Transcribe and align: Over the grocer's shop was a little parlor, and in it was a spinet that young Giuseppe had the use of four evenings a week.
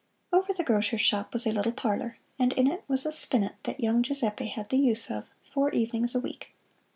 Over 0.33 0.51
the 0.51 0.63
grocer's 0.63 0.99
shop 1.01 1.31
was 1.31 1.45
a 1.45 1.51
little 1.51 1.71
parlor, 1.71 2.17
and 2.39 2.53
in 2.53 2.65
it 2.65 2.83
was 2.87 3.05
a 3.05 3.11
spinet 3.11 3.57
that 3.65 3.79
young 3.81 4.01
Giuseppe 4.01 4.47
had 4.47 4.69
the 4.69 4.77
use 4.79 5.11
of 5.11 5.27
four 5.53 5.69
evenings 5.73 6.15
a 6.15 6.19
week. 6.19 6.55